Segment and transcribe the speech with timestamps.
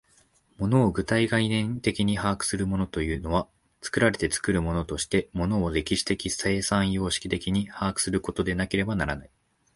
[0.57, 3.47] 物を具体概念的に把握するというのは、
[3.83, 9.29] 作られて作るものとして物を歴史的生産様式的に把握することでなければならない。